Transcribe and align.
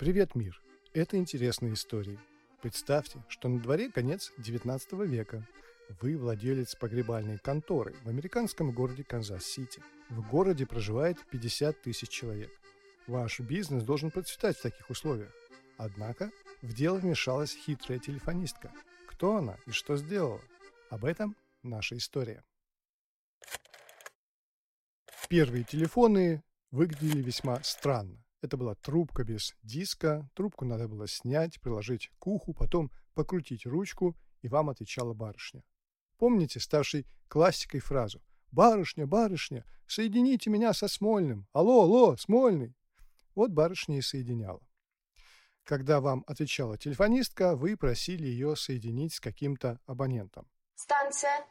Привет, 0.00 0.34
мир! 0.34 0.58
Это 0.94 1.18
интересные 1.18 1.74
истории. 1.74 2.18
Представьте, 2.62 3.22
что 3.28 3.50
на 3.50 3.60
дворе 3.60 3.90
конец 3.90 4.32
19 4.38 4.92
века. 5.06 5.46
Вы 6.00 6.16
владелец 6.16 6.74
погребальной 6.74 7.36
конторы 7.36 7.94
в 8.02 8.08
американском 8.08 8.72
городе 8.72 9.04
Канзас-Сити. 9.04 9.82
В 10.08 10.26
городе 10.26 10.64
проживает 10.64 11.18
50 11.26 11.82
тысяч 11.82 12.08
человек. 12.08 12.50
Ваш 13.08 13.40
бизнес 13.40 13.82
должен 13.82 14.10
процветать 14.10 14.56
в 14.56 14.62
таких 14.62 14.88
условиях. 14.88 15.34
Однако 15.76 16.30
в 16.62 16.72
дело 16.72 16.96
вмешалась 16.96 17.54
хитрая 17.54 17.98
телефонистка. 17.98 18.72
Кто 19.06 19.36
она 19.36 19.58
и 19.66 19.70
что 19.70 19.98
сделала? 19.98 20.40
Об 20.88 21.04
этом 21.04 21.36
наша 21.62 21.98
история. 21.98 22.42
Первые 25.28 25.64
телефоны 25.64 26.42
выглядели 26.70 27.20
весьма 27.20 27.62
странно. 27.62 28.16
Это 28.42 28.56
была 28.56 28.74
трубка 28.74 29.22
без 29.24 29.54
диска, 29.62 30.28
трубку 30.34 30.64
надо 30.64 30.88
было 30.88 31.06
снять, 31.06 31.60
приложить 31.60 32.10
к 32.18 32.26
уху, 32.26 32.54
потом 32.54 32.90
покрутить 33.14 33.66
ручку, 33.66 34.16
и 34.40 34.48
вам 34.48 34.70
отвечала 34.70 35.12
барышня. 35.12 35.62
Помните 36.16 36.60
ставшей 36.60 37.06
классикой 37.28 37.80
фразу 37.80 38.22
«Барышня, 38.50 39.06
барышня, 39.06 39.64
соедините 39.86 40.50
меня 40.50 40.72
со 40.72 40.88
Смольным! 40.88 41.46
Алло, 41.52 41.82
алло, 41.82 42.16
Смольный!» 42.16 42.74
Вот 43.34 43.50
барышня 43.50 43.98
и 43.98 44.02
соединяла. 44.02 44.60
Когда 45.64 46.00
вам 46.00 46.24
отвечала 46.26 46.76
телефонистка, 46.76 47.54
вы 47.54 47.76
просили 47.76 48.26
ее 48.26 48.56
соединить 48.56 49.14
с 49.14 49.20
каким-то 49.20 49.78
абонентом. 49.86 50.48
Станция. 50.74 51.46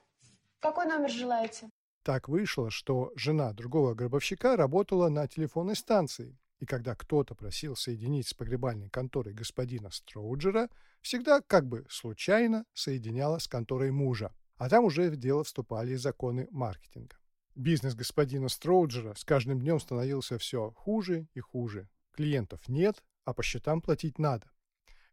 Какой 0.60 0.86
номер 0.88 1.10
желаете? 1.10 1.70
Так 2.04 2.28
вышло, 2.28 2.70
что 2.70 3.14
жена 3.16 3.54
другого 3.54 3.94
гробовщика 3.94 4.58
работала 4.58 5.10
на 5.10 5.28
телефонной 5.28 5.76
станции, 5.76 6.38
и 6.60 6.66
когда 6.66 6.96
кто-то 6.96 7.36
просил 7.36 7.76
соединить 7.76 8.28
с 8.28 8.34
погребальной 8.34 8.90
конторой 8.90 9.34
господина 9.34 9.90
Строуджера, 9.92 10.70
всегда 11.02 11.42
как 11.42 11.68
бы 11.68 11.86
случайно 11.90 12.66
соединяла 12.74 13.40
с 13.40 13.48
конторой 13.48 13.92
мужа, 13.92 14.34
а 14.58 14.70
там 14.70 14.86
уже 14.86 15.10
в 15.10 15.16
дело 15.16 15.44
вступали 15.44 15.96
законы 15.96 16.48
маркетинга. 16.52 17.16
Бизнес 17.56 17.96
господина 17.96 18.50
Строуджера 18.50 19.16
с 19.16 19.24
каждым 19.24 19.60
днем 19.60 19.80
становился 19.80 20.38
все 20.38 20.72
хуже 20.72 21.28
и 21.34 21.40
хуже. 21.40 21.90
Клиентов 22.12 22.68
нет, 22.68 23.04
а 23.26 23.34
по 23.34 23.44
счетам 23.44 23.82
платить 23.82 24.20
надо. 24.20 24.52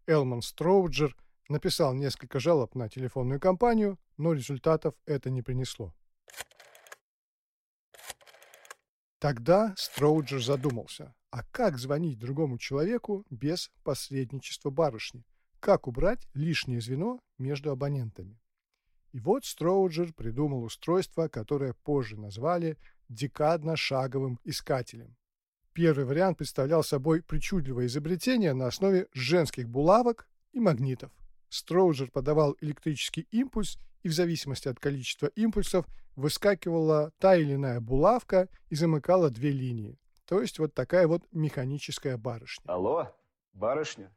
Элман 0.07 0.43
Строуджер 0.43 1.17
написал 1.49 1.95
несколько 1.95 2.41
жалоб 2.41 2.75
на 2.75 2.89
телефонную 2.89 3.41
компанию, 3.41 3.99
но 4.17 4.33
результатов 4.33 4.95
это 5.07 5.31
не 5.31 5.43
принесло. 5.43 5.95
Тогда 9.19 9.75
Строуджер 9.77 10.43
задумался, 10.43 11.15
а 11.37 11.43
как 11.53 11.77
звонить 11.77 12.19
другому 12.19 12.57
человеку 12.57 13.27
без 13.29 13.71
посредничества 13.85 14.71
барышни? 14.71 15.23
Как 15.61 15.87
убрать 15.87 16.27
лишнее 16.33 16.81
звено 16.81 17.21
между 17.37 17.71
абонентами? 17.71 18.41
И 19.13 19.21
вот 19.21 19.45
Строуджер 19.45 20.15
придумал 20.15 20.63
устройство, 20.63 21.29
которое 21.29 21.75
позже 21.75 22.19
назвали 22.19 22.79
декадно-шаговым 23.11 24.39
искателем. 24.45 25.15
Первый 25.75 26.07
вариант 26.07 26.39
представлял 26.39 26.83
собой 26.83 27.23
причудливое 27.23 27.85
изобретение 27.85 28.55
на 28.55 28.69
основе 28.69 29.07
женских 29.13 29.69
булавок 29.69 30.31
и 30.53 30.59
магнитов. 30.59 31.13
Строуджер 31.51 32.11
подавал 32.11 32.57
электрический 32.63 33.29
импульс, 33.31 33.79
и 34.03 34.09
в 34.09 34.15
зависимости 34.15 34.69
от 34.69 34.81
количества 34.81 35.27
импульсов 35.27 35.85
выскакивала 36.15 37.13
та 37.19 37.37
или 37.37 37.57
иная 37.57 37.81
булавка 37.81 38.49
и 38.71 38.75
замыкала 38.75 39.29
две 39.29 39.51
линии. 39.51 39.99
То 40.27 40.41
есть 40.41 40.59
вот 40.59 40.75
такая 40.75 41.07
вот 41.07 41.23
механическая 41.31 42.17
барышня. 42.17 42.65
Алло, 42.67 43.17
барышня, 43.53 44.13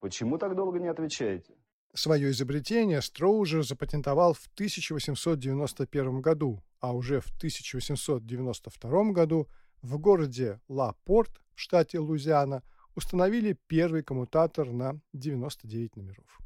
почему 0.00 0.36
так 0.36 0.56
долго 0.56 0.80
не 0.80 0.88
отвечаете? 0.88 1.54
Свое 1.94 2.30
изобретение 2.30 3.00
Строужер 3.00 3.62
запатентовал 3.62 4.34
в 4.34 4.46
1891 4.54 6.20
году, 6.20 6.62
а 6.80 6.92
уже 6.92 7.20
в 7.20 7.28
1892 7.36 9.12
году 9.12 9.48
в 9.80 9.98
городе 9.98 10.60
Ла-Порт 10.68 11.40
в 11.54 11.60
штате 11.60 11.98
Луизиана 12.00 12.62
установили 12.94 13.56
первый 13.68 14.02
коммутатор 14.02 14.70
на 14.72 15.00
99 15.12 15.96
номеров. 15.96 16.38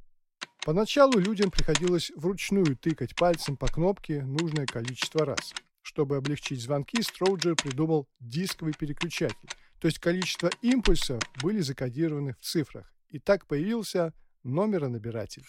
Поначалу 0.64 1.18
людям 1.18 1.50
приходилось 1.50 2.12
вручную 2.14 2.76
тыкать 2.76 3.16
пальцем 3.16 3.56
по 3.56 3.66
кнопке 3.66 4.22
нужное 4.22 4.66
количество 4.66 5.24
раз– 5.24 5.54
чтобы 5.82 6.16
облегчить 6.16 6.60
звонки, 6.60 7.02
Строуджер 7.02 7.56
придумал 7.56 8.08
дисковый 8.20 8.72
переключатель, 8.72 9.48
то 9.80 9.86
есть 9.86 9.98
количество 9.98 10.50
импульсов 10.62 11.20
были 11.42 11.60
закодированы 11.60 12.34
в 12.34 12.40
цифрах, 12.40 12.90
и 13.10 13.18
так 13.18 13.46
появился 13.46 14.14
номеронабиратель. 14.44 15.44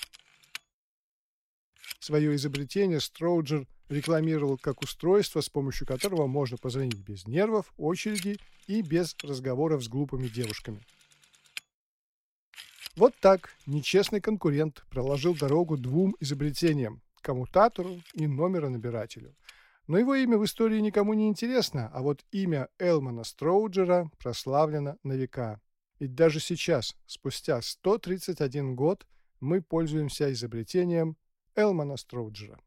Свое 1.99 2.35
изобретение 2.35 2.99
Строуджер 2.99 3.67
рекламировал 3.89 4.57
как 4.57 4.81
устройство, 4.81 5.39
с 5.41 5.49
помощью 5.49 5.87
которого 5.87 6.27
можно 6.27 6.57
позвонить 6.57 6.97
без 6.97 7.27
нервов, 7.27 7.71
очереди 7.77 8.39
и 8.67 8.81
без 8.81 9.15
разговоров 9.23 9.83
с 9.83 9.87
глупыми 9.87 10.27
девушками. 10.27 10.81
Вот 12.95 13.15
так 13.19 13.55
нечестный 13.65 14.21
конкурент 14.21 14.83
проложил 14.89 15.35
дорогу 15.35 15.77
двум 15.77 16.15
изобретениям– 16.19 17.01
коммутатору 17.21 18.01
и 18.13 18.27
номеронабирателю– 18.27 19.35
но 19.87 19.97
его 19.97 20.15
имя 20.15 20.37
в 20.37 20.45
истории 20.45 20.79
никому 20.79 21.13
не 21.13 21.27
интересно, 21.27 21.89
а 21.93 22.01
вот 22.01 22.23
имя 22.31 22.69
Элмана 22.79 23.23
Строуджера 23.23 24.09
прославлено 24.17 24.97
на 25.03 25.13
века. 25.13 25.59
Ведь 25.99 26.15
даже 26.15 26.39
сейчас, 26.39 26.95
спустя 27.05 27.61
131 27.61 28.75
год, 28.75 29.05
мы 29.39 29.61
пользуемся 29.61 30.31
изобретением 30.31 31.17
Элмана 31.55 31.97
Строуджера. 31.97 32.59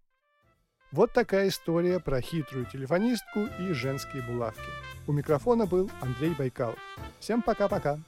Вот 0.93 1.13
такая 1.13 1.49
история 1.49 2.01
про 2.01 2.21
хитрую 2.21 2.67
телефонистку 2.67 3.41
и 3.61 3.73
женские 3.73 4.23
булавки. 4.23 4.63
У 5.07 5.13
микрофона 5.13 5.67
был 5.67 5.91
Андрей 6.01 6.35
Байкалов. 6.35 6.79
Всем 7.19 7.43
пока-пока. 7.43 8.01